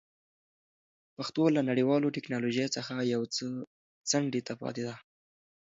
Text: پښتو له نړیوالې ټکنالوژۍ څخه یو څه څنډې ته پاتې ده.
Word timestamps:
پښتو 1.15 1.43
له 1.55 1.61
نړیوالې 1.69 2.13
ټکنالوژۍ 2.15 2.65
څخه 2.75 2.93
یو 3.13 3.21
څه 3.35 3.45
څنډې 4.09 4.41
ته 4.47 4.53
پاتې 4.61 4.83
ده. 4.87 4.95